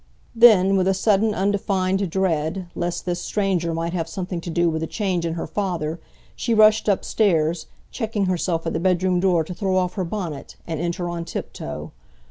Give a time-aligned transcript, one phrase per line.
[0.33, 4.81] Then, with a sudden undefined dread lest this stranger might have something to do with
[4.81, 5.99] a change in her father,
[6.35, 10.79] she rushed upstairs, checking herself at the bedroom door to throw off her bonnet, and
[10.79, 11.91] enter on tiptoe.